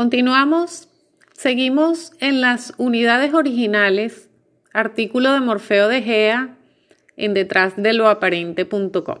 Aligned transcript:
Continuamos, 0.00 0.88
seguimos 1.34 2.12
en 2.20 2.40
las 2.40 2.72
unidades 2.78 3.34
originales, 3.34 4.30
artículo 4.72 5.30
de 5.34 5.40
Morfeo 5.40 5.88
de 5.88 6.00
Gea 6.00 6.56
en 7.18 7.34
detrás 7.34 7.74
de 7.76 7.92
lo 7.92 8.08
aparente.com. 8.08 9.18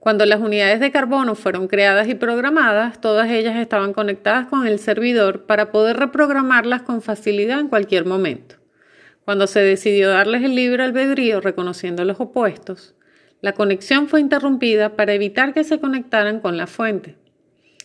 Cuando 0.00 0.26
las 0.26 0.40
unidades 0.40 0.80
de 0.80 0.90
carbono 0.90 1.36
fueron 1.36 1.68
creadas 1.68 2.08
y 2.08 2.16
programadas, 2.16 3.00
todas 3.00 3.30
ellas 3.30 3.54
estaban 3.54 3.92
conectadas 3.92 4.48
con 4.48 4.66
el 4.66 4.80
servidor 4.80 5.46
para 5.46 5.70
poder 5.70 5.96
reprogramarlas 5.96 6.82
con 6.82 7.00
facilidad 7.00 7.60
en 7.60 7.68
cualquier 7.68 8.04
momento. 8.04 8.56
Cuando 9.24 9.46
se 9.46 9.60
decidió 9.60 10.10
darles 10.10 10.42
el 10.42 10.56
libre 10.56 10.82
albedrío 10.82 11.40
reconociendo 11.40 12.04
los 12.04 12.18
opuestos, 12.18 12.96
la 13.40 13.52
conexión 13.52 14.08
fue 14.08 14.20
interrumpida 14.20 14.96
para 14.96 15.12
evitar 15.12 15.54
que 15.54 15.62
se 15.62 15.78
conectaran 15.78 16.40
con 16.40 16.56
la 16.56 16.66
fuente. 16.66 17.16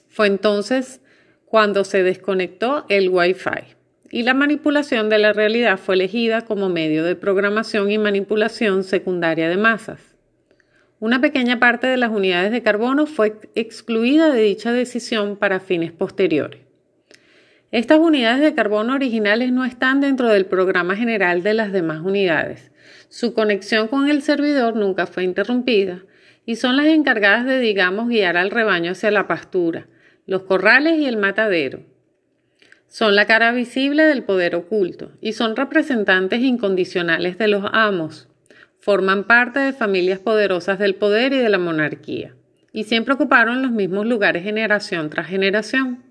Fue 0.07 0.25
entonces 0.25 1.01
cuando 1.49 1.83
se 1.85 2.03
desconectó 2.03 2.85
el 2.89 3.09
Wi-Fi 3.09 3.77
y 4.11 4.23
la 4.23 4.33
manipulación 4.33 5.09
de 5.09 5.17
la 5.17 5.33
realidad 5.33 5.77
fue 5.77 5.95
elegida 5.95 6.41
como 6.41 6.69
medio 6.69 7.03
de 7.03 7.15
programación 7.15 7.89
y 7.91 7.97
manipulación 7.97 8.83
secundaria 8.83 9.49
de 9.49 9.57
masas. 9.57 10.15
Una 10.99 11.21
pequeña 11.21 11.59
parte 11.59 11.87
de 11.87 11.97
las 11.97 12.09
unidades 12.09 12.51
de 12.51 12.63
carbono 12.63 13.05
fue 13.05 13.39
excluida 13.55 14.31
de 14.31 14.41
dicha 14.41 14.71
decisión 14.71 15.37
para 15.37 15.59
fines 15.59 15.91
posteriores. 15.91 16.61
Estas 17.71 17.99
unidades 17.99 18.41
de 18.41 18.55
carbono 18.55 18.93
originales 18.95 19.51
no 19.51 19.65
están 19.65 20.01
dentro 20.01 20.29
del 20.29 20.45
programa 20.45 20.95
general 20.95 21.43
de 21.43 21.53
las 21.53 21.71
demás 21.71 22.01
unidades. 22.01 22.71
Su 23.09 23.33
conexión 23.33 23.89
con 23.89 24.09
el 24.09 24.21
servidor 24.21 24.75
nunca 24.75 25.05
fue 25.05 25.23
interrumpida 25.23 26.01
y 26.45 26.55
son 26.55 26.77
las 26.77 26.87
encargadas 26.87 27.45
de, 27.45 27.59
digamos, 27.59 28.07
guiar 28.07 28.37
al 28.37 28.51
rebaño 28.51 28.93
hacia 28.93 29.11
la 29.11 29.27
pastura, 29.27 29.85
los 30.27 30.43
corrales 30.43 30.99
y 30.99 31.05
el 31.05 31.17
matadero. 31.17 31.79
Son 32.87 33.15
la 33.15 33.25
cara 33.25 33.51
visible 33.53 34.03
del 34.03 34.23
poder 34.23 34.55
oculto 34.55 35.11
y 35.21 35.33
son 35.33 35.55
representantes 35.55 36.41
incondicionales 36.41 37.37
de 37.37 37.47
los 37.47 37.63
amos, 37.71 38.27
forman 38.77 39.23
parte 39.23 39.59
de 39.59 39.73
familias 39.73 40.19
poderosas 40.19 40.79
del 40.79 40.95
poder 40.95 41.33
y 41.33 41.37
de 41.39 41.49
la 41.49 41.57
monarquía, 41.57 42.35
y 42.71 42.83
siempre 42.83 43.13
ocuparon 43.13 43.61
los 43.61 43.71
mismos 43.71 44.05
lugares 44.05 44.43
generación 44.43 45.09
tras 45.09 45.27
generación. 45.27 46.03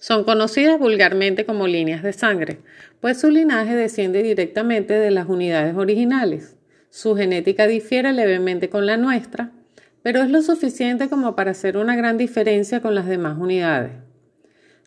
Son 0.00 0.22
conocidas 0.22 0.78
vulgarmente 0.78 1.44
como 1.44 1.66
líneas 1.66 2.04
de 2.04 2.12
sangre, 2.12 2.60
pues 3.00 3.20
su 3.20 3.30
linaje 3.30 3.74
desciende 3.74 4.22
directamente 4.22 4.94
de 4.94 5.10
las 5.10 5.28
unidades 5.28 5.76
originales. 5.76 6.56
Su 6.90 7.16
genética 7.16 7.66
difiere 7.66 8.12
levemente 8.12 8.68
con 8.68 8.86
la 8.86 8.96
nuestra, 8.96 9.50
pero 10.02 10.22
es 10.22 10.30
lo 10.30 10.42
suficiente 10.42 11.08
como 11.08 11.36
para 11.36 11.50
hacer 11.50 11.76
una 11.76 11.96
gran 11.96 12.18
diferencia 12.18 12.80
con 12.80 12.94
las 12.94 13.06
demás 13.06 13.38
unidades. 13.38 13.92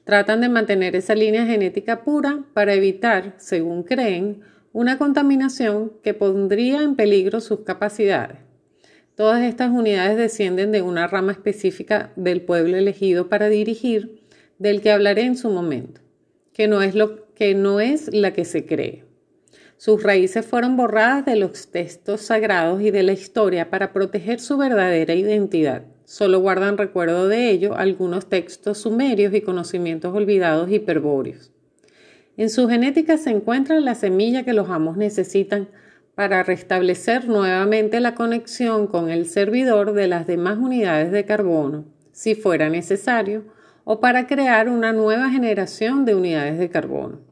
Tratan 0.03 0.41
de 0.41 0.49
mantener 0.49 0.95
esa 0.95 1.15
línea 1.15 1.45
genética 1.45 2.03
pura 2.03 2.43
para 2.53 2.73
evitar, 2.73 3.35
según 3.37 3.83
creen, 3.83 4.41
una 4.73 4.97
contaminación 4.97 5.91
que 6.03 6.13
pondría 6.13 6.81
en 6.81 6.95
peligro 6.95 7.41
sus 7.41 7.61
capacidades. 7.61 8.37
Todas 9.15 9.43
estas 9.43 9.69
unidades 9.69 10.17
descienden 10.17 10.71
de 10.71 10.81
una 10.81 11.07
rama 11.07 11.33
específica 11.33 12.11
del 12.15 12.41
pueblo 12.41 12.77
elegido 12.77 13.29
para 13.29 13.49
dirigir, 13.49 14.21
del 14.57 14.81
que 14.81 14.91
hablaré 14.91 15.23
en 15.23 15.37
su 15.37 15.49
momento, 15.49 16.01
que 16.53 16.67
no 16.67 16.81
es, 16.81 16.95
lo, 16.95 17.31
que 17.33 17.53
no 17.53 17.79
es 17.79 18.13
la 18.13 18.33
que 18.33 18.45
se 18.45 18.65
cree. 18.65 19.10
Sus 19.83 20.03
raíces 20.03 20.45
fueron 20.45 20.77
borradas 20.77 21.25
de 21.25 21.35
los 21.35 21.71
textos 21.71 22.21
sagrados 22.21 22.83
y 22.83 22.91
de 22.91 23.01
la 23.01 23.13
historia 23.13 23.71
para 23.71 23.93
proteger 23.93 24.39
su 24.39 24.55
verdadera 24.55 25.15
identidad. 25.15 25.85
Solo 26.05 26.39
guardan 26.39 26.77
recuerdo 26.77 27.27
de 27.27 27.49
ello 27.49 27.75
algunos 27.75 28.29
textos 28.29 28.77
sumerios 28.77 29.33
y 29.33 29.41
conocimientos 29.41 30.13
olvidados 30.13 30.69
hiperbóreos. 30.69 31.51
En 32.37 32.51
su 32.51 32.69
genética 32.69 33.17
se 33.17 33.31
encuentra 33.31 33.79
la 33.79 33.95
semilla 33.95 34.43
que 34.43 34.53
los 34.53 34.69
amos 34.69 34.97
necesitan 34.97 35.67
para 36.13 36.43
restablecer 36.43 37.27
nuevamente 37.27 37.99
la 38.01 38.13
conexión 38.13 38.85
con 38.85 39.09
el 39.09 39.25
servidor 39.25 39.93
de 39.93 40.07
las 40.07 40.27
demás 40.27 40.59
unidades 40.59 41.11
de 41.11 41.25
carbono, 41.25 41.85
si 42.11 42.35
fuera 42.35 42.69
necesario, 42.69 43.45
o 43.83 43.99
para 43.99 44.27
crear 44.27 44.69
una 44.69 44.93
nueva 44.93 45.31
generación 45.31 46.05
de 46.05 46.13
unidades 46.13 46.59
de 46.59 46.69
carbono. 46.69 47.30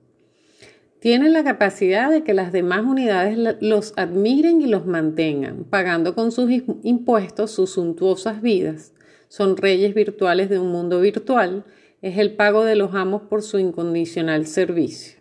Tienen 1.00 1.32
la 1.32 1.46
capacidad 1.46 2.12
de 2.12 2.24
que 2.24 2.34
las 2.34 2.52
demás 2.52 2.84
unidades 2.84 3.38
los 3.62 3.94
admiren 3.96 4.62
y 4.62 4.68
los 4.68 4.86
mantengan, 4.86 5.64
pagando 5.64 6.14
con 6.14 6.34
sus 6.34 6.52
impuestos 6.84 7.52
sus 7.52 7.72
suntuosas 7.72 8.42
vidas. 8.42 8.94
Son 9.30 9.56
reyes 9.56 9.94
virtuales 9.94 10.50
de 10.50 10.60
un 10.60 10.72
mundo 10.72 11.00
virtual 11.00 11.64
es 12.02 12.18
el 12.18 12.36
pago 12.36 12.64
de 12.66 12.76
los 12.76 12.96
amos 12.96 13.24
por 13.24 13.44
su 13.44 13.60
incondicional 13.60 14.46
servicio. 14.46 15.20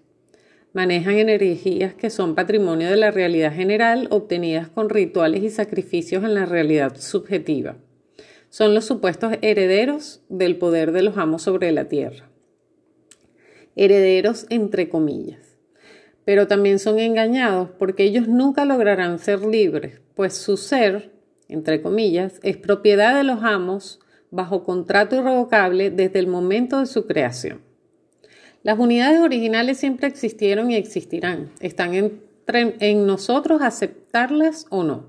Manejan 0.73 1.19
energías 1.19 1.95
que 1.95 2.11
son 2.11 2.35
patrimonio 2.35 2.91
de 2.91 2.97
la 2.97 3.11
realidad 3.11 3.55
general 3.55 4.07
obtenidas 4.11 4.69
con 4.69 4.89
rituales 4.89 5.43
y 5.43 5.51
sacrificios 5.51 6.25
en 6.25 6.35
la 6.35 6.47
realidad 6.47 6.97
subjetiva. 6.97 7.77
Son 8.49 8.75
los 8.75 8.85
supuestos 8.85 9.35
herederos 9.43 10.23
del 10.29 10.57
poder 10.57 10.93
de 10.93 11.03
los 11.03 11.19
amos 11.19 11.43
sobre 11.43 11.73
la 11.73 11.87
tierra. 11.87 12.29
Herederos 13.77 14.47
entre 14.51 14.89
comillas. 14.89 15.48
Pero 16.29 16.47
también 16.47 16.79
son 16.79 16.99
engañados 16.99 17.71
porque 17.79 18.05
ellos 18.05 18.29
nunca 18.29 18.67
lograrán 18.67 19.19
ser 19.19 19.47
libres, 19.47 20.03
pues 20.15 20.35
su 20.35 20.59
ser, 20.59 21.11
entre 21.49 21.81
comillas, 21.81 22.39
es 22.43 22.59
propiedad 22.59 23.17
de 23.17 23.25
los 23.25 23.43
amos 23.43 23.99
bajo 24.31 24.63
contrato 24.63 25.17
irrevocable 25.17 25.91
desde 25.91 26.19
el 26.19 26.27
momento 26.27 26.81
de 26.81 26.85
su 26.85 27.07
creación. 27.07 27.63
Las 28.63 28.79
unidades 28.79 29.23
originales 29.23 29.79
siempre 29.79 30.07
existieron 30.07 30.71
y 30.71 30.75
existirán. 30.75 31.51
Están 31.61 31.95
en 31.95 33.07
nosotros 33.07 33.63
aceptarlas 33.63 34.67
o 34.69 34.83
no, 34.83 35.07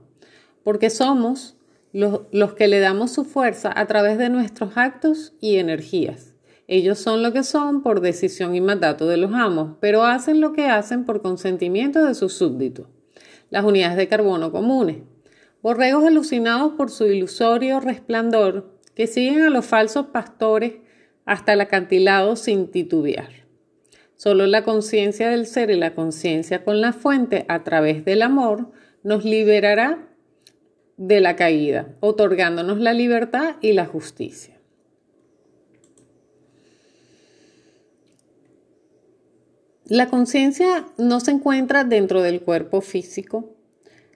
porque 0.64 0.90
somos 0.90 1.58
los, 1.92 2.22
los 2.32 2.54
que 2.54 2.70
le 2.70 2.80
damos 2.80 3.12
su 3.12 3.26
fuerza 3.26 3.74
a 3.76 3.88
través 3.88 4.18
de 4.20 4.30
nuestros 4.30 4.78
actos 4.78 5.34
y 5.42 5.58
energías. 5.58 6.29
Ellos 6.72 7.00
son 7.00 7.24
lo 7.24 7.34
que 7.34 7.42
son 7.42 7.82
por 7.82 8.00
decisión 8.00 8.54
y 8.54 8.62
mandato 8.62 9.08
de 9.08 9.18
los 9.18 9.34
amos, 9.34 9.78
pero 9.80 10.04
hacen 10.04 10.40
lo 10.40 10.54
que 10.54 10.68
hacen 10.68 11.04
por 11.04 11.24
consentimiento 11.24 12.06
de 12.06 12.14
sus 12.14 12.34
súbditos. 12.34 12.86
Las 13.50 13.66
unidades 13.66 13.98
de 13.98 14.08
carbono 14.08 14.52
comunes. 14.52 14.98
Borregos 15.64 16.06
alucinados 16.06 16.74
por 16.74 16.92
su 16.92 17.08
ilusorio 17.08 17.80
resplandor 17.80 18.78
que 18.94 19.08
siguen 19.08 19.42
a 19.42 19.50
los 19.50 19.66
falsos 19.66 20.06
pastores 20.14 20.74
hasta 21.26 21.54
el 21.54 21.62
acantilado 21.62 22.36
sin 22.36 22.70
titubear. 22.70 23.32
Solo 24.16 24.46
la 24.46 24.64
conciencia 24.64 25.32
del 25.32 25.48
ser 25.48 25.72
y 25.72 25.76
la 25.76 25.96
conciencia 25.96 26.64
con 26.64 26.82
la 26.82 26.94
fuente 26.94 27.46
a 27.48 27.64
través 27.64 28.06
del 28.06 28.22
amor 28.22 28.70
nos 29.02 29.26
liberará 29.26 30.08
de 30.98 31.20
la 31.20 31.36
caída, 31.36 31.96
otorgándonos 32.00 32.78
la 32.78 32.94
libertad 32.94 33.56
y 33.60 33.74
la 33.74 33.88
justicia. 33.88 34.59
La 39.90 40.08
conciencia 40.08 40.86
no 41.00 41.20
se 41.20 41.32
encuentra 41.32 41.84
dentro 41.84 42.22
del 42.22 42.42
cuerpo 42.42 42.82
físico, 42.82 43.56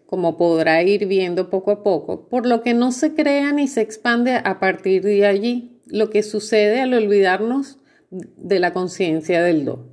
como 0.05 0.37
podrá 0.37 0.83
ir 0.83 1.07
viendo 1.07 1.49
poco 1.49 1.71
a 1.71 1.81
poco, 1.81 2.29
por 2.29 2.45
lo 2.45 2.61
que 2.61 2.75
no 2.75 2.91
se 2.91 3.15
crea 3.15 3.51
ni 3.51 3.67
se 3.67 3.81
expande 3.81 4.35
a 4.35 4.59
partir 4.59 5.01
de 5.01 5.25
allí, 5.25 5.81
lo 5.87 6.11
que 6.11 6.21
sucede 6.21 6.79
al 6.79 6.93
olvidarnos 6.93 7.79
de 8.11 8.59
la 8.59 8.71
conciencia 8.71 9.41
del 9.41 9.65
do. 9.65 9.89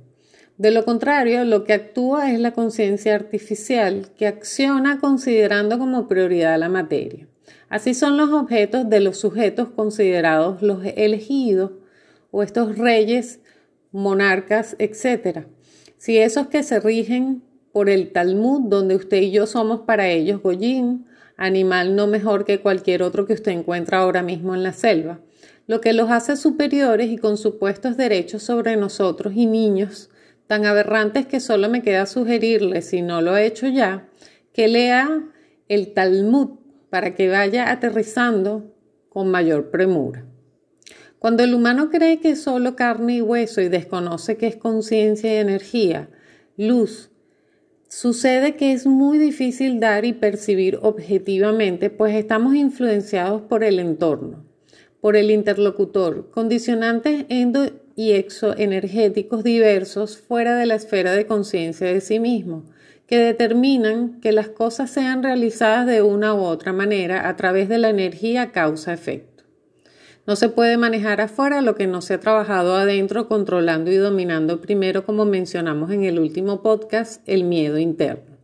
De 0.59 0.69
lo 0.69 0.85
contrario, 0.85 1.43
lo 1.45 1.63
que 1.63 1.73
actúa 1.73 2.31
es 2.31 2.39
la 2.39 2.51
conciencia 2.51 3.15
artificial 3.15 4.11
que 4.15 4.27
acciona 4.27 4.99
considerando 4.99 5.79
como 5.79 6.07
prioridad 6.07 6.59
la 6.59 6.69
materia. 6.69 7.27
Así 7.69 7.95
son 7.95 8.17
los 8.17 8.29
objetos 8.29 8.87
de 8.87 8.99
los 8.99 9.17
sujetos 9.17 9.69
considerados 9.69 10.61
los 10.61 10.85
elegidos 10.85 11.71
o 12.29 12.43
estos 12.43 12.77
reyes, 12.77 13.39
monarcas, 13.91 14.75
etc. 14.77 15.47
Si 16.01 16.17
esos 16.17 16.47
que 16.47 16.63
se 16.63 16.79
rigen 16.79 17.43
por 17.71 17.87
el 17.87 18.11
Talmud, 18.11 18.61
donde 18.69 18.95
usted 18.95 19.21
y 19.21 19.29
yo 19.29 19.45
somos 19.45 19.81
para 19.81 20.09
ellos 20.09 20.41
Goyim, 20.41 21.05
animal 21.37 21.95
no 21.95 22.07
mejor 22.07 22.43
que 22.43 22.59
cualquier 22.59 23.03
otro 23.03 23.27
que 23.27 23.33
usted 23.33 23.51
encuentra 23.51 23.99
ahora 23.99 24.23
mismo 24.23 24.55
en 24.55 24.63
la 24.63 24.73
selva, 24.73 25.19
lo 25.67 25.79
que 25.79 25.93
los 25.93 26.09
hace 26.09 26.37
superiores 26.37 27.11
y 27.11 27.19
con 27.19 27.37
supuestos 27.37 27.97
derechos 27.97 28.41
sobre 28.41 28.77
nosotros 28.77 29.33
y 29.35 29.45
niños, 29.45 30.09
tan 30.47 30.65
aberrantes 30.65 31.27
que 31.27 31.39
solo 31.39 31.69
me 31.69 31.83
queda 31.83 32.07
sugerirle, 32.07 32.81
si 32.81 33.03
no 33.03 33.21
lo 33.21 33.37
he 33.37 33.45
hecho 33.45 33.67
ya, 33.67 34.09
que 34.53 34.67
lea 34.67 35.23
el 35.67 35.93
Talmud 35.93 36.57
para 36.89 37.13
que 37.13 37.29
vaya 37.29 37.69
aterrizando 37.69 38.73
con 39.07 39.29
mayor 39.29 39.69
premura. 39.69 40.25
Cuando 41.21 41.43
el 41.43 41.53
humano 41.53 41.91
cree 41.91 42.19
que 42.19 42.31
es 42.31 42.41
solo 42.41 42.75
carne 42.75 43.17
y 43.17 43.21
hueso 43.21 43.61
y 43.61 43.69
desconoce 43.69 44.37
que 44.37 44.47
es 44.47 44.55
conciencia 44.55 45.31
y 45.31 45.37
energía, 45.37 46.09
luz, 46.57 47.11
Sucede 47.87 48.55
que 48.55 48.71
es 48.71 48.87
muy 48.87 49.19
difícil 49.19 49.79
dar 49.79 50.03
y 50.03 50.13
percibir 50.13 50.79
objetivamente, 50.81 51.91
pues 51.91 52.15
estamos 52.15 52.55
influenciados 52.55 53.41
por 53.43 53.63
el 53.63 53.79
entorno. 53.79 54.45
por 54.99 55.15
el 55.15 55.29
interlocutor, 55.29 56.31
condicionantes 56.31 57.25
endo 57.29 57.69
y 57.95 58.13
exoenergéticos 58.13 59.43
diversos 59.43 60.17
fuera 60.17 60.55
de 60.55 60.65
la 60.65 60.75
esfera 60.75 61.13
de 61.13 61.27
conciencia 61.27 61.85
de 61.85 62.01
sí 62.01 62.19
mismo, 62.19 62.65
que 63.07 63.19
determinan 63.19 64.21
que 64.21 64.31
las 64.31 64.47
cosas 64.47 64.89
sean 64.89 65.21
realizadas 65.21 65.85
de 65.85 66.01
una 66.01 66.33
u 66.33 66.39
otra 66.41 66.73
manera 66.73 67.27
a 67.27 67.35
través 67.35 67.69
de 67.69 67.77
la 67.77 67.89
energía 67.89 68.51
causa-efecto. 68.51 69.30
No 70.31 70.37
se 70.37 70.47
puede 70.47 70.77
manejar 70.77 71.19
afuera 71.19 71.61
lo 71.61 71.75
que 71.75 71.87
no 71.87 71.99
se 71.99 72.13
ha 72.13 72.19
trabajado 72.21 72.77
adentro 72.77 73.27
controlando 73.27 73.91
y 73.91 73.97
dominando 73.97 74.61
primero, 74.61 75.05
como 75.05 75.25
mencionamos 75.25 75.91
en 75.91 76.05
el 76.05 76.19
último 76.19 76.61
podcast, 76.61 77.21
el 77.27 77.43
miedo 77.43 77.77
interno. 77.77 78.37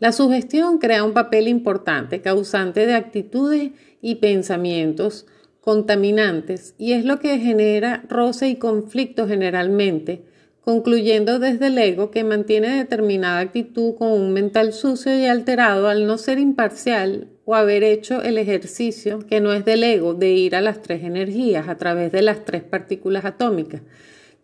La 0.00 0.10
sugestión 0.10 0.78
crea 0.78 1.04
un 1.04 1.12
papel 1.12 1.46
importante, 1.46 2.22
causante 2.22 2.86
de 2.86 2.94
actitudes 2.94 3.70
y 4.02 4.16
pensamientos 4.16 5.26
contaminantes, 5.60 6.74
y 6.76 6.94
es 6.94 7.04
lo 7.04 7.20
que 7.20 7.38
genera 7.38 8.02
roce 8.08 8.48
y 8.48 8.56
conflicto 8.56 9.28
generalmente, 9.28 10.24
concluyendo 10.70 11.40
desde 11.40 11.66
el 11.66 11.78
ego 11.78 12.12
que 12.12 12.22
mantiene 12.22 12.76
determinada 12.76 13.40
actitud 13.40 13.96
con 13.96 14.12
un 14.12 14.32
mental 14.32 14.72
sucio 14.72 15.18
y 15.18 15.26
alterado 15.26 15.88
al 15.88 16.06
no 16.06 16.16
ser 16.16 16.38
imparcial 16.38 17.26
o 17.44 17.56
haber 17.56 17.82
hecho 17.82 18.22
el 18.22 18.38
ejercicio 18.38 19.18
que 19.18 19.40
no 19.40 19.52
es 19.52 19.64
del 19.64 19.82
ego 19.82 20.14
de 20.14 20.30
ir 20.30 20.54
a 20.54 20.60
las 20.60 20.80
tres 20.80 21.02
energías 21.02 21.68
a 21.68 21.76
través 21.76 22.12
de 22.12 22.22
las 22.22 22.44
tres 22.44 22.62
partículas 22.62 23.24
atómicas, 23.24 23.82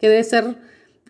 que 0.00 0.08
de 0.08 0.24
ser 0.24 0.56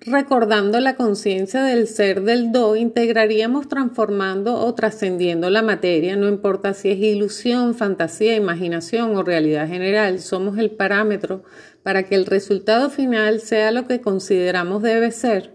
recordando 0.00 0.78
la 0.80 0.96
conciencia 0.96 1.62
del 1.62 1.88
ser 1.88 2.20
del 2.20 2.52
do, 2.52 2.76
integraríamos 2.76 3.66
transformando 3.66 4.54
o 4.56 4.74
trascendiendo 4.74 5.48
la 5.48 5.62
materia, 5.62 6.14
no 6.16 6.28
importa 6.28 6.74
si 6.74 6.90
es 6.90 6.98
ilusión, 6.98 7.74
fantasía, 7.74 8.36
imaginación 8.36 9.16
o 9.16 9.22
realidad 9.22 9.66
general, 9.66 10.20
somos 10.20 10.58
el 10.58 10.72
parámetro 10.72 11.42
para 11.86 12.02
que 12.02 12.16
el 12.16 12.26
resultado 12.26 12.90
final 12.90 13.38
sea 13.38 13.70
lo 13.70 13.86
que 13.86 14.00
consideramos 14.00 14.82
debe 14.82 15.12
ser, 15.12 15.54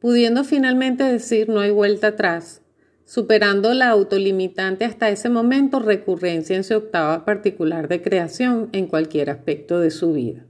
pudiendo 0.00 0.42
finalmente 0.42 1.04
decir 1.04 1.50
no 1.50 1.60
hay 1.60 1.70
vuelta 1.70 2.06
atrás, 2.06 2.62
superando 3.04 3.74
la 3.74 3.90
autolimitante 3.90 4.86
hasta 4.86 5.10
ese 5.10 5.28
momento 5.28 5.78
recurrencia 5.78 6.56
en 6.56 6.64
su 6.64 6.76
octava 6.76 7.26
particular 7.26 7.88
de 7.88 8.00
creación 8.00 8.70
en 8.72 8.86
cualquier 8.86 9.28
aspecto 9.28 9.78
de 9.78 9.90
su 9.90 10.14
vida. 10.14 10.46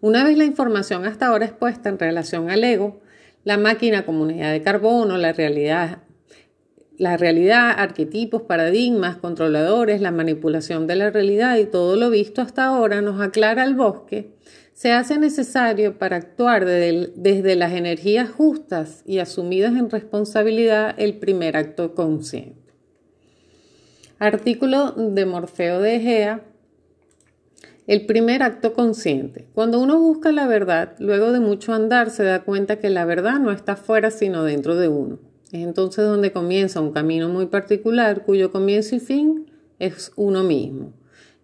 Una 0.00 0.24
vez 0.24 0.36
la 0.36 0.44
información 0.44 1.06
hasta 1.06 1.28
ahora 1.28 1.46
expuesta 1.46 1.88
en 1.88 2.00
relación 2.00 2.50
al 2.50 2.64
ego, 2.64 3.00
la 3.44 3.58
máquina 3.58 4.04
comunidad 4.04 4.50
de 4.50 4.62
carbono, 4.62 5.18
la 5.18 5.32
realidad, 5.32 6.02
la 6.98 7.16
realidad, 7.16 7.72
arquetipos, 7.76 8.42
paradigmas, 8.42 9.16
controladores, 9.16 10.00
la 10.00 10.10
manipulación 10.10 10.86
de 10.86 10.96
la 10.96 11.10
realidad 11.10 11.56
y 11.56 11.66
todo 11.66 11.96
lo 11.96 12.10
visto 12.10 12.42
hasta 12.42 12.66
ahora 12.66 13.00
nos 13.00 13.20
aclara 13.20 13.64
el 13.64 13.74
bosque, 13.74 14.34
se 14.72 14.92
hace 14.92 15.18
necesario 15.18 15.98
para 15.98 16.16
actuar 16.16 16.64
desde 16.64 17.56
las 17.56 17.72
energías 17.72 18.30
justas 18.30 19.02
y 19.06 19.18
asumidas 19.18 19.76
en 19.76 19.90
responsabilidad 19.90 20.94
el 20.98 21.18
primer 21.18 21.56
acto 21.56 21.94
consciente. 21.94 22.72
Artículo 24.18 24.92
de 24.92 25.26
Morfeo 25.26 25.80
de 25.80 25.96
Egea 25.96 26.42
el 27.86 28.06
primer 28.06 28.42
acto 28.42 28.74
consciente. 28.74 29.48
Cuando 29.54 29.80
uno 29.80 29.98
busca 29.98 30.30
la 30.30 30.46
verdad, 30.46 30.94
luego 30.98 31.32
de 31.32 31.40
mucho 31.40 31.72
andar 31.72 32.10
se 32.10 32.22
da 32.22 32.44
cuenta 32.44 32.78
que 32.78 32.90
la 32.90 33.04
verdad 33.04 33.40
no 33.40 33.50
está 33.50 33.76
fuera 33.76 34.10
sino 34.10 34.44
dentro 34.44 34.76
de 34.76 34.88
uno. 34.88 35.18
Es 35.52 35.60
entonces 35.60 36.06
donde 36.06 36.32
comienza 36.32 36.80
un 36.80 36.92
camino 36.92 37.28
muy 37.28 37.44
particular 37.44 38.24
cuyo 38.24 38.50
comienzo 38.50 38.96
y 38.96 39.00
fin 39.00 39.50
es 39.78 40.10
uno 40.16 40.42
mismo. 40.42 40.94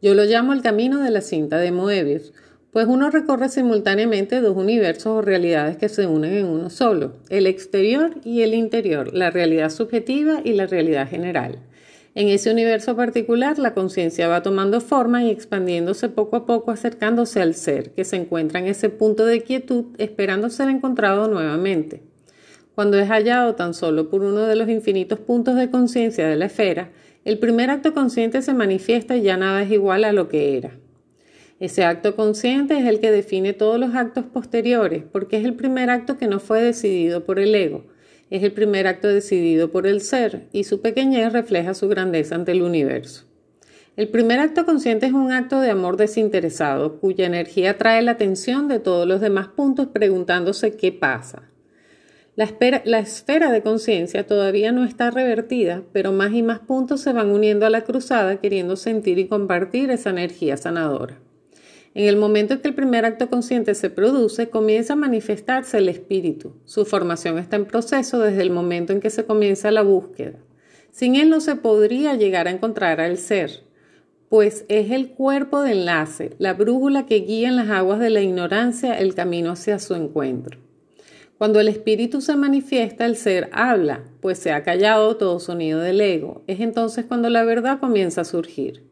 Yo 0.00 0.14
lo 0.14 0.24
llamo 0.24 0.54
el 0.54 0.62
camino 0.62 1.02
de 1.02 1.10
la 1.10 1.20
cinta 1.20 1.58
de 1.58 1.72
Moebius, 1.72 2.32
pues 2.72 2.86
uno 2.86 3.10
recorre 3.10 3.50
simultáneamente 3.50 4.40
dos 4.40 4.56
universos 4.56 5.06
o 5.08 5.20
realidades 5.20 5.76
que 5.76 5.90
se 5.90 6.06
unen 6.06 6.32
en 6.32 6.46
uno 6.46 6.70
solo, 6.70 7.16
el 7.28 7.46
exterior 7.46 8.14
y 8.24 8.40
el 8.40 8.54
interior, 8.54 9.12
la 9.12 9.30
realidad 9.30 9.68
subjetiva 9.68 10.40
y 10.42 10.54
la 10.54 10.66
realidad 10.66 11.06
general. 11.06 11.58
En 12.14 12.28
ese 12.28 12.50
universo 12.50 12.96
particular, 12.96 13.58
la 13.58 13.74
conciencia 13.74 14.26
va 14.26 14.42
tomando 14.42 14.80
forma 14.80 15.22
y 15.22 15.30
expandiéndose 15.30 16.08
poco 16.08 16.36
a 16.36 16.46
poco, 16.46 16.70
acercándose 16.70 17.42
al 17.42 17.54
ser, 17.54 17.90
que 17.90 18.06
se 18.06 18.16
encuentra 18.16 18.58
en 18.58 18.68
ese 18.68 18.88
punto 18.88 19.26
de 19.26 19.42
quietud, 19.42 19.84
esperando 19.98 20.48
ser 20.48 20.70
encontrado 20.70 21.28
nuevamente. 21.28 22.07
Cuando 22.78 22.96
es 22.96 23.08
hallado 23.08 23.56
tan 23.56 23.74
solo 23.74 24.08
por 24.08 24.22
uno 24.22 24.42
de 24.42 24.54
los 24.54 24.68
infinitos 24.68 25.18
puntos 25.18 25.56
de 25.56 25.68
conciencia 25.68 26.28
de 26.28 26.36
la 26.36 26.44
esfera, 26.44 26.92
el 27.24 27.40
primer 27.40 27.70
acto 27.70 27.92
consciente 27.92 28.40
se 28.40 28.54
manifiesta 28.54 29.16
y 29.16 29.22
ya 29.22 29.36
nada 29.36 29.64
es 29.64 29.72
igual 29.72 30.04
a 30.04 30.12
lo 30.12 30.28
que 30.28 30.56
era. 30.56 30.78
Ese 31.58 31.82
acto 31.82 32.14
consciente 32.14 32.78
es 32.78 32.86
el 32.86 33.00
que 33.00 33.10
define 33.10 33.52
todos 33.52 33.80
los 33.80 33.96
actos 33.96 34.26
posteriores, 34.26 35.02
porque 35.10 35.38
es 35.38 35.44
el 35.44 35.54
primer 35.54 35.90
acto 35.90 36.18
que 36.18 36.28
no 36.28 36.38
fue 36.38 36.62
decidido 36.62 37.24
por 37.24 37.40
el 37.40 37.52
ego, 37.52 37.84
es 38.30 38.44
el 38.44 38.52
primer 38.52 38.86
acto 38.86 39.08
decidido 39.08 39.72
por 39.72 39.88
el 39.88 40.00
ser 40.00 40.46
y 40.52 40.62
su 40.62 40.80
pequeñez 40.80 41.32
refleja 41.32 41.74
su 41.74 41.88
grandeza 41.88 42.36
ante 42.36 42.52
el 42.52 42.62
universo. 42.62 43.24
El 43.96 44.06
primer 44.06 44.38
acto 44.38 44.64
consciente 44.64 45.06
es 45.06 45.12
un 45.14 45.32
acto 45.32 45.60
de 45.60 45.72
amor 45.72 45.96
desinteresado, 45.96 47.00
cuya 47.00 47.26
energía 47.26 47.72
atrae 47.72 48.02
la 48.02 48.12
atención 48.12 48.68
de 48.68 48.78
todos 48.78 49.08
los 49.08 49.20
demás 49.20 49.48
puntos 49.48 49.88
preguntándose 49.88 50.76
qué 50.76 50.92
pasa. 50.92 51.48
La, 52.38 53.00
esfera 53.00 53.50
de 53.50 53.62
conciencia 53.62 54.24
todavía 54.24 54.70
no 54.70 54.84
está 54.84 55.10
revertida, 55.10 55.82
pero 55.92 56.12
más 56.12 56.32
y 56.32 56.44
más 56.44 56.60
puntos 56.60 57.00
se 57.00 57.12
van 57.12 57.32
uniendo 57.32 57.66
a 57.66 57.70
la 57.70 57.80
cruzada 57.80 58.36
queriendo 58.36 58.76
sentir 58.76 59.18
y 59.18 59.26
compartir 59.26 59.90
esa 59.90 60.10
energía 60.10 60.56
sanadora. 60.56 61.18
En 61.94 62.06
el 62.06 62.14
momento 62.14 62.54
en 62.54 62.60
que 62.60 62.68
el 62.68 62.76
primer 62.76 63.04
acto 63.06 63.28
consciente 63.28 63.74
se 63.74 63.90
produce, 63.90 64.50
comienza 64.50 64.92
a 64.92 64.96
manifestarse 64.96 65.78
el 65.78 65.88
espíritu. 65.88 66.54
Su 66.64 66.84
formación 66.84 67.38
está 67.38 67.56
en 67.56 67.64
proceso 67.64 68.20
desde 68.20 68.42
el 68.42 68.52
momento 68.52 68.92
en 68.92 69.00
que 69.00 69.10
se 69.10 69.24
comienza 69.24 69.72
la 69.72 69.82
búsqueda. 69.82 70.38
Sin 70.92 71.16
él 71.16 71.30
no 71.30 71.40
se 71.40 71.56
podría 71.56 72.14
llegar 72.14 72.46
a 72.46 72.52
encontrar 72.52 73.00
al 73.00 73.18
ser, 73.18 73.64
pues 74.28 74.64
es 74.68 74.92
el 74.92 75.08
cuerpo 75.08 75.62
de 75.62 75.72
enlace, 75.72 76.36
la 76.38 76.54
brújula 76.54 77.04
que 77.04 77.16
guía 77.16 77.48
en 77.48 77.56
las 77.56 77.70
aguas 77.70 77.98
de 77.98 78.10
la 78.10 78.20
ignorancia 78.20 78.96
el 78.96 79.16
camino 79.16 79.50
hacia 79.50 79.80
su 79.80 79.96
encuentro. 79.96 80.67
Cuando 81.38 81.60
el 81.60 81.68
espíritu 81.68 82.20
se 82.20 82.36
manifiesta, 82.36 83.06
el 83.06 83.16
ser 83.16 83.48
habla, 83.52 84.02
pues 84.20 84.38
se 84.38 84.52
ha 84.52 84.62
callado 84.62 85.16
todo 85.16 85.40
sonido 85.40 85.80
del 85.80 86.00
ego. 86.00 86.42
Es 86.46 86.60
entonces 86.60 87.06
cuando 87.06 87.30
la 87.30 87.44
verdad 87.44 87.78
comienza 87.78 88.22
a 88.22 88.24
surgir 88.24 88.88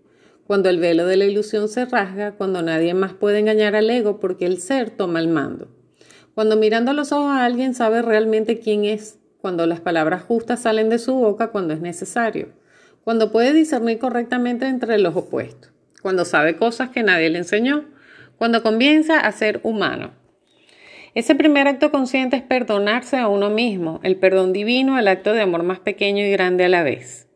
cuando 0.47 0.69
el 0.69 0.79
velo 0.79 1.07
de 1.07 1.17
la 1.17 1.25
ilusión 1.25 1.69
se 1.69 1.85
rasga, 1.87 2.33
cuando 2.33 2.63
nadie 2.63 2.95
más 2.95 3.13
puede 3.13 3.41
engañar 3.41 3.75
al 3.75 3.91
ego 3.91 4.21
porque 4.21 4.47
el 4.47 4.61
ser 4.61 4.91
toma 4.91 5.19
el 5.19 5.29
mando. 5.29 5.69
Cuando 6.35 6.57
mirando 6.57 6.93
a 6.93 6.95
los 6.95 7.13
ojos 7.13 7.33
a 7.33 7.45
alguien 7.45 7.75
sabe 7.75 8.03
realmente 8.03 8.61
quién 8.61 8.85
es, 8.85 9.19
cuando 9.41 9.67
las 9.67 9.81
palabras 9.81 10.23
justas 10.23 10.63
salen 10.63 10.89
de 10.89 10.99
su 10.99 11.15
boca 11.15 11.49
cuando 11.49 11.75
es 11.75 11.81
necesario, 11.81 12.49
cuando 13.03 13.33
puede 13.33 13.53
discernir 13.53 13.99
correctamente 13.99 14.67
entre 14.67 14.99
los 14.99 15.17
opuestos, 15.17 15.73
cuando 16.01 16.25
sabe 16.25 16.57
cosas 16.57 16.91
que 16.91 17.03
nadie 17.03 17.31
le 17.31 17.39
enseñó, 17.39 17.85
cuando 18.39 18.63
comienza 18.63 19.19
a 19.19 19.33
ser 19.33 19.61
humano. 19.65 20.13
Ese 21.15 21.35
primer 21.35 21.69
acto 21.69 21.91
consciente 21.91 22.37
es 22.37 22.43
perdonarse 22.43 23.17
a 23.17 23.29
uno 23.29 23.51
mismo, 23.51 24.01
el 24.03 24.17
perdón 24.17 24.53
divino, 24.53 24.99
el 24.99 25.09
acto 25.09 25.33
de 25.33 25.43
amor 25.43 25.63
más 25.63 25.81
pequeño 25.81 26.25
y 26.25 26.31
grande 26.31 26.65
a 26.65 26.69
la 26.69 26.83
vez. 26.83 27.27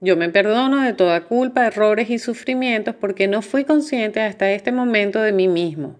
Yo 0.00 0.16
me 0.16 0.30
perdono 0.30 0.82
de 0.82 0.94
toda 0.94 1.24
culpa, 1.24 1.66
errores 1.66 2.08
y 2.08 2.18
sufrimientos 2.18 2.94
porque 2.94 3.28
no 3.28 3.42
fui 3.42 3.64
consciente 3.64 4.20
hasta 4.20 4.50
este 4.50 4.72
momento 4.72 5.20
de 5.20 5.32
mí 5.32 5.46
mismo. 5.46 5.98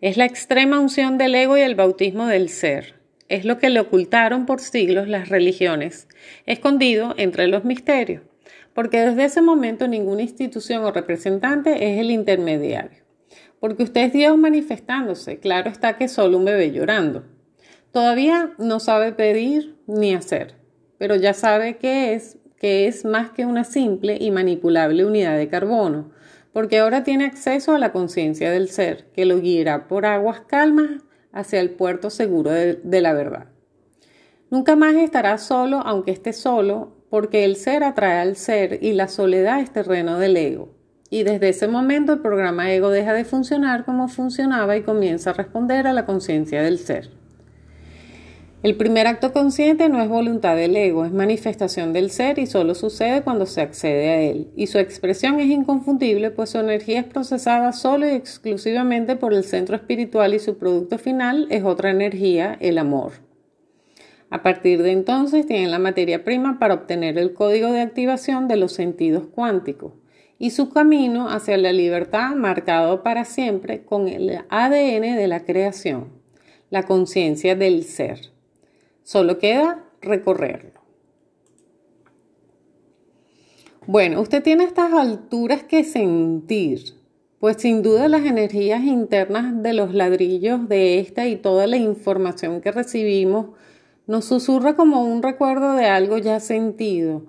Es 0.00 0.16
la 0.16 0.24
extrema 0.24 0.80
unción 0.80 1.18
del 1.18 1.34
ego 1.34 1.58
y 1.58 1.60
el 1.60 1.74
bautismo 1.74 2.26
del 2.26 2.48
ser. 2.48 2.94
Es 3.28 3.44
lo 3.44 3.58
que 3.58 3.70
le 3.70 3.80
ocultaron 3.80 4.46
por 4.46 4.60
siglos 4.60 5.08
las 5.08 5.28
religiones, 5.28 6.08
escondido 6.46 7.14
entre 7.16 7.46
los 7.46 7.64
misterios, 7.64 8.22
porque 8.74 9.00
desde 9.00 9.24
ese 9.24 9.42
momento 9.42 9.86
ninguna 9.86 10.22
institución 10.22 10.84
o 10.84 10.92
representante 10.92 11.92
es 11.92 12.00
el 12.00 12.10
intermediario. 12.10 13.03
Porque 13.60 13.82
usted 13.82 14.02
es 14.06 14.12
Dios 14.12 14.36
manifestándose, 14.36 15.38
claro 15.38 15.70
está 15.70 15.96
que 15.96 16.08
solo 16.08 16.38
un 16.38 16.44
bebé 16.44 16.70
llorando. 16.70 17.24
Todavía 17.92 18.52
no 18.58 18.80
sabe 18.80 19.12
pedir 19.12 19.76
ni 19.86 20.14
hacer, 20.14 20.56
pero 20.98 21.16
ya 21.16 21.32
sabe 21.32 21.78
qué 21.78 22.14
es 22.14 22.38
que 22.58 22.86
es 22.86 23.04
más 23.04 23.30
que 23.30 23.46
una 23.46 23.64
simple 23.64 24.16
y 24.18 24.30
manipulable 24.30 25.04
unidad 25.04 25.36
de 25.36 25.48
carbono, 25.48 26.10
porque 26.52 26.78
ahora 26.78 27.04
tiene 27.04 27.26
acceso 27.26 27.74
a 27.74 27.78
la 27.78 27.92
conciencia 27.92 28.50
del 28.50 28.70
ser, 28.70 29.10
que 29.12 29.24
lo 29.24 29.40
guiará 29.40 29.86
por 29.86 30.06
aguas 30.06 30.40
calmas 30.40 31.02
hacia 31.32 31.60
el 31.60 31.70
puerto 31.70 32.10
seguro 32.10 32.50
de, 32.50 32.80
de 32.82 33.00
la 33.00 33.12
verdad. 33.12 33.48
Nunca 34.50 34.76
más 34.76 34.94
estará 34.94 35.36
solo, 35.38 35.80
aunque 35.84 36.12
esté 36.12 36.32
solo, 36.32 36.96
porque 37.10 37.44
el 37.44 37.56
ser 37.56 37.84
atrae 37.84 38.20
al 38.20 38.36
ser 38.36 38.78
y 38.82 38.92
la 38.92 39.08
soledad 39.08 39.60
es 39.60 39.72
terreno 39.72 40.18
del 40.18 40.36
ego. 40.36 40.73
Y 41.14 41.22
desde 41.22 41.50
ese 41.50 41.68
momento 41.68 42.14
el 42.14 42.18
programa 42.18 42.72
ego 42.72 42.90
deja 42.90 43.12
de 43.12 43.24
funcionar 43.24 43.84
como 43.84 44.08
funcionaba 44.08 44.76
y 44.76 44.82
comienza 44.82 45.30
a 45.30 45.34
responder 45.34 45.86
a 45.86 45.92
la 45.92 46.06
conciencia 46.06 46.60
del 46.60 46.80
ser. 46.80 47.08
El 48.64 48.74
primer 48.74 49.06
acto 49.06 49.32
consciente 49.32 49.88
no 49.88 50.02
es 50.02 50.08
voluntad 50.08 50.56
del 50.56 50.74
ego, 50.74 51.04
es 51.04 51.12
manifestación 51.12 51.92
del 51.92 52.10
ser 52.10 52.40
y 52.40 52.48
solo 52.48 52.74
sucede 52.74 53.22
cuando 53.22 53.46
se 53.46 53.60
accede 53.60 54.08
a 54.08 54.22
él. 54.22 54.48
Y 54.56 54.66
su 54.66 54.78
expresión 54.78 55.38
es 55.38 55.46
inconfundible, 55.46 56.32
pues 56.32 56.50
su 56.50 56.58
energía 56.58 56.98
es 56.98 57.06
procesada 57.06 57.72
solo 57.72 58.08
y 58.08 58.10
exclusivamente 58.10 59.14
por 59.14 59.34
el 59.34 59.44
centro 59.44 59.76
espiritual 59.76 60.34
y 60.34 60.40
su 60.40 60.58
producto 60.58 60.98
final 60.98 61.46
es 61.48 61.62
otra 61.62 61.90
energía, 61.90 62.56
el 62.58 62.76
amor. 62.76 63.12
A 64.30 64.42
partir 64.42 64.82
de 64.82 64.90
entonces 64.90 65.46
tienen 65.46 65.70
la 65.70 65.78
materia 65.78 66.24
prima 66.24 66.58
para 66.58 66.74
obtener 66.74 67.18
el 67.18 67.34
código 67.34 67.70
de 67.70 67.82
activación 67.82 68.48
de 68.48 68.56
los 68.56 68.72
sentidos 68.72 69.28
cuánticos 69.32 69.92
y 70.38 70.50
su 70.50 70.70
camino 70.70 71.28
hacia 71.28 71.56
la 71.56 71.72
libertad 71.72 72.34
marcado 72.34 73.02
para 73.02 73.24
siempre 73.24 73.84
con 73.84 74.08
el 74.08 74.40
ADN 74.48 75.16
de 75.16 75.28
la 75.28 75.44
creación, 75.44 76.08
la 76.70 76.84
conciencia 76.84 77.54
del 77.54 77.84
ser. 77.84 78.32
Solo 79.02 79.38
queda 79.38 79.84
recorrerlo. 80.00 80.84
Bueno, 83.86 84.22
usted 84.22 84.42
tiene 84.42 84.64
estas 84.64 84.92
alturas 84.94 85.62
que 85.62 85.84
sentir, 85.84 86.94
pues 87.38 87.58
sin 87.58 87.82
duda 87.82 88.08
las 88.08 88.24
energías 88.24 88.82
internas 88.82 89.62
de 89.62 89.74
los 89.74 89.92
ladrillos 89.92 90.68
de 90.70 91.00
esta 91.00 91.28
y 91.28 91.36
toda 91.36 91.66
la 91.66 91.76
información 91.76 92.62
que 92.62 92.72
recibimos 92.72 93.48
nos 94.06 94.24
susurra 94.24 94.74
como 94.74 95.04
un 95.04 95.22
recuerdo 95.22 95.74
de 95.74 95.84
algo 95.84 96.16
ya 96.16 96.40
sentido, 96.40 97.26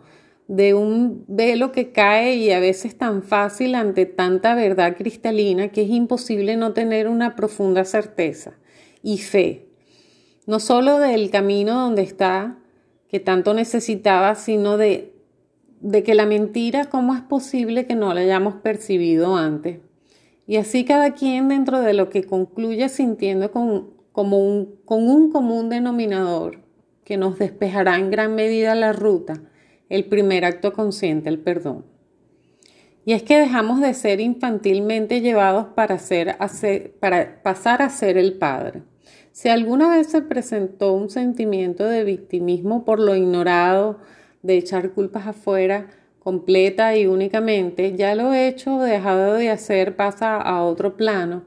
de 0.47 0.73
un 0.73 1.25
velo 1.27 1.71
que 1.71 1.91
cae 1.91 2.35
y 2.35 2.51
a 2.51 2.59
veces 2.59 2.97
tan 2.97 3.23
fácil 3.23 3.75
ante 3.75 4.05
tanta 4.05 4.55
verdad 4.55 4.95
cristalina 4.95 5.69
que 5.69 5.83
es 5.83 5.89
imposible 5.89 6.55
no 6.55 6.73
tener 6.73 7.07
una 7.07 7.35
profunda 7.35 7.83
certeza 7.83 8.53
y 9.01 9.17
fe 9.17 9.65
no 10.45 10.59
solo 10.59 10.99
del 10.99 11.29
camino 11.31 11.73
donde 11.73 12.03
está, 12.03 12.57
que 13.09 13.19
tanto 13.19 13.53
necesitaba, 13.53 14.35
sino 14.35 14.77
de, 14.77 15.13
de 15.81 16.03
que 16.03 16.15
la 16.15 16.25
mentira, 16.25 16.85
¿cómo 16.85 17.15
es 17.15 17.21
posible 17.21 17.85
que 17.85 17.95
no 17.95 18.13
la 18.13 18.21
hayamos 18.21 18.55
percibido 18.55 19.35
antes? 19.35 19.79
Y 20.47 20.57
así 20.57 20.85
cada 20.85 21.13
quien 21.13 21.47
dentro 21.47 21.81
de 21.81 21.93
lo 21.93 22.09
que 22.09 22.23
concluye 22.23 22.89
sintiendo 22.89 23.51
con, 23.51 23.69
un, 23.69 24.75
con 24.85 25.07
un 25.07 25.31
común 25.31 25.69
denominador 25.69 26.59
que 27.03 27.17
nos 27.17 27.39
despejará 27.39 27.97
en 27.97 28.11
gran 28.11 28.35
medida 28.35 28.75
la 28.75 28.93
ruta, 28.93 29.41
el 29.89 30.05
primer 30.05 30.45
acto 30.45 30.73
consciente, 30.73 31.29
el 31.29 31.39
perdón. 31.39 31.85
Y 33.05 33.13
es 33.13 33.21
que 33.21 33.37
dejamos 33.37 33.81
de 33.81 33.93
ser 33.93 34.19
infantilmente 34.19 35.21
llevados 35.21 35.67
para, 35.75 35.99
pasar 37.43 37.81
a 37.83 37.89
ser 37.89 38.17
el 38.17 38.33
Padre. 38.33 38.81
Si 39.31 39.47
alguna 39.49 39.89
vez 39.95 40.07
se 40.07 40.23
presentó 40.23 40.93
un 40.93 41.11
sentimiento 41.11 41.85
de 41.85 42.03
victimismo 42.03 42.83
por 42.83 42.99
lo 42.99 43.15
ignorado, 43.15 43.99
de 44.41 44.57
echar 44.57 44.91
culpas 44.91 45.27
afuera, 45.27 45.87
completa 46.19 46.95
y 46.97 47.05
únicamente, 47.05 47.95
ya 47.95 48.15
lo 48.15 48.33
hecho 48.33 48.79
dejado 48.79 49.35
de 49.35 49.51
hacer 49.51 49.95
pasa 49.95 50.41
a 50.41 50.63
otro 50.63 50.97
plano, 50.97 51.43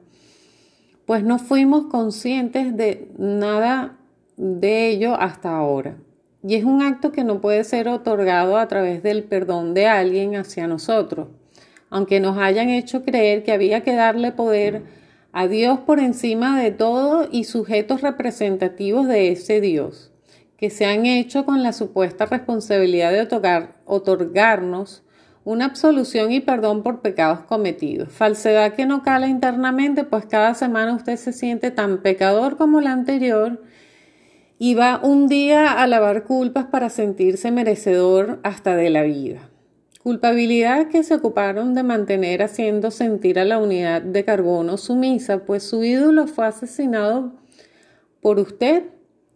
pues 1.07 1.25
no 1.25 1.41
fuimos 1.41 1.87
conscientes 1.87 2.77
de 2.77 3.09
nada 3.19 3.97
de 4.37 4.91
ello 4.91 5.17
hasta 5.17 5.57
ahora. 5.57 5.97
Y 6.43 6.55
es 6.55 6.65
un 6.65 6.83
acto 6.83 7.11
que 7.11 7.25
no 7.25 7.41
puede 7.41 7.65
ser 7.65 7.89
otorgado 7.89 8.59
a 8.59 8.69
través 8.69 9.03
del 9.03 9.25
perdón 9.25 9.75
de 9.75 9.87
alguien 9.87 10.37
hacia 10.37 10.69
nosotros, 10.69 11.29
aunque 11.91 12.21
nos 12.21 12.39
hayan 12.39 12.69
hecho 12.69 13.05
creer 13.05 13.43
que 13.43 13.53
había 13.53 13.83
que 13.83 13.95
darle 13.95 14.33
poder 14.33 14.83
a 15.33 15.49
Dios 15.49 15.81
por 15.81 15.99
encima 15.99 16.61
de 16.61 16.71
todo 16.71 17.29
y 17.31 17.45
sujetos 17.45 18.03
representativos 18.03 19.09
de 19.09 19.33
ese 19.33 19.61
Dios, 19.61 20.13
que 20.57 20.71
se 20.71 20.87
han 20.87 21.07
hecho 21.07 21.45
con 21.45 21.63
la 21.63 21.73
supuesta 21.73 22.27
responsabilidad 22.27 23.13
de 23.13 23.29
otorgarnos 23.85 25.03
una 25.45 25.65
absolución 25.65 26.31
y 26.31 26.41
perdón 26.41 26.83
por 26.83 27.01
pecados 27.01 27.41
cometidos. 27.41 28.13
Falsedad 28.13 28.75
que 28.75 28.85
no 28.85 29.03
cala 29.03 29.29
internamente, 29.29 30.05
pues 30.05 30.27
cada 30.27 30.55
semana 30.55 30.95
usted 30.95 31.17
se 31.17 31.33
siente 31.33 31.71
tan 31.71 32.03
pecador 32.03 32.57
como 32.57 32.81
la 32.81 32.93
anterior 32.93 33.63
y 34.59 34.75
va 34.75 35.01
un 35.03 35.29
día 35.29 35.73
a 35.73 35.87
lavar 35.87 36.25
culpas 36.25 36.67
para 36.67 36.91
sentirse 36.91 37.51
merecedor 37.51 38.41
hasta 38.43 38.75
de 38.75 38.91
la 38.91 39.03
vida. 39.03 39.49
Culpabilidad 40.03 40.89
que 40.89 41.03
se 41.03 41.15
ocuparon 41.15 41.75
de 41.75 41.83
mantener 41.83 42.43
haciendo 42.43 42.91
sentir 42.91 43.39
a 43.39 43.45
la 43.45 43.59
unidad 43.59 44.03
de 44.03 44.25
carbono 44.25 44.77
sumisa, 44.77 45.45
pues 45.45 45.63
su 45.63 45.85
ídolo 45.85 46.27
fue 46.27 46.47
asesinado 46.47 47.33
por 48.21 48.39
usted. 48.39 48.85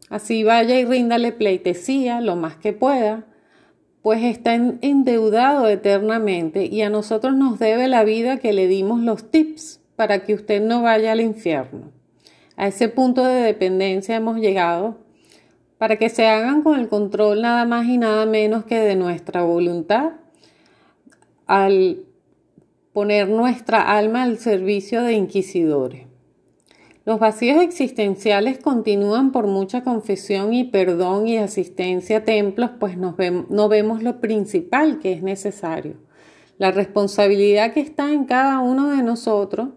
Así 0.09 0.45
vaya 0.45 0.79
y 0.79 0.85
ríndale 0.85 1.33
pleitesía 1.33 2.21
lo 2.21 2.37
más 2.37 2.57
que 2.57 2.73
pueda, 2.73 3.25
pues 4.03 4.25
está 4.25 4.55
endeudado 4.55 5.69
eternamente 5.69 6.67
y 6.67 6.83
a 6.83 6.91
nosotros 6.91 7.37
nos 7.37 7.59
debe 7.59 7.87
la 7.87 8.03
vida 8.05 8.39
que 8.39 8.53
le 8.53 8.67
dimos 8.67 9.01
los 9.01 9.31
tips 9.31 9.81
para 9.95 10.25
que 10.25 10.35
usted 10.35 10.61
no 10.61 10.83
vaya 10.83 11.13
al 11.13 11.21
infierno. 11.21 11.93
A 12.57 12.67
ese 12.67 12.89
punto 12.89 13.25
de 13.25 13.43
dependencia 13.43 14.17
hemos 14.17 14.39
llegado 14.39 14.99
para 15.83 15.97
que 15.97 16.11
se 16.11 16.29
hagan 16.29 16.63
con 16.63 16.79
el 16.79 16.89
control 16.89 17.43
nada 17.43 17.65
más 17.65 17.87
y 17.87 17.99
nada 17.99 18.25
menos 18.25 18.65
que 18.65 18.79
de 18.79 18.95
nuestra 18.95 19.43
voluntad 19.43 20.13
al 21.49 22.05
poner 22.93 23.29
nuestra 23.29 23.83
alma 23.97 24.23
al 24.23 24.39
servicio 24.39 25.03
de 25.03 25.15
inquisidores. 25.15 26.07
Los 27.05 27.19
vacíos 27.19 27.61
existenciales 27.61 28.61
continúan 28.61 29.33
por 29.33 29.49
mucha 29.49 29.83
confesión 29.83 30.55
y 30.55 30.63
perdón 30.63 31.27
y 31.27 31.39
asistencia 31.39 32.19
a 32.19 32.25
templos, 32.25 32.71
pues 32.79 32.97
no 32.97 33.69
vemos 33.69 34.05
lo 34.05 34.21
principal 34.21 35.01
que 35.01 35.15
es 35.15 35.25
necesario. 35.25 35.97
La 36.59 36.71
responsabilidad 36.71 37.73
que 37.73 37.81
está 37.81 38.13
en 38.13 38.27
cada 38.27 38.61
uno 38.61 38.89
de 38.91 39.03
nosotros, 39.03 39.71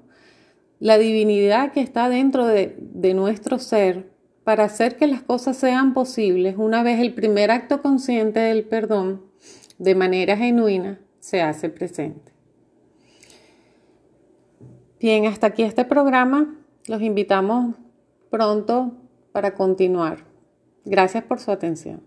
la 0.79 0.99
divinidad 0.99 1.71
que 1.71 1.81
está 1.81 2.09
dentro 2.09 2.45
de, 2.45 2.75
de 2.77 3.15
nuestro 3.15 3.57
ser, 3.57 4.13
para 4.45 4.63
hacer 4.63 4.95
que 4.95 5.07
las 5.07 5.23
cosas 5.23 5.57
sean 5.57 5.93
posibles, 5.93 6.55
una 6.57 6.83
vez 6.83 7.01
el 7.01 7.13
primer 7.13 7.49
acto 7.49 7.81
consciente 7.81 8.39
del 8.39 8.63
perdón, 8.63 9.23
de 9.79 9.95
manera 9.95 10.37
genuina, 10.37 10.99
se 11.19 11.41
hace 11.41 11.67
presente. 11.67 12.31
Bien, 14.99 15.25
hasta 15.25 15.47
aquí 15.47 15.63
este 15.63 15.83
programa. 15.83 16.55
Los 16.87 17.01
invitamos 17.01 17.75
pronto 18.29 18.93
para 19.31 19.55
continuar. 19.55 20.19
Gracias 20.85 21.23
por 21.23 21.39
su 21.39 21.51
atención. 21.51 22.01